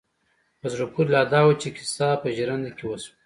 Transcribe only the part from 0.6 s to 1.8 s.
زړه پورې لا دا وه چې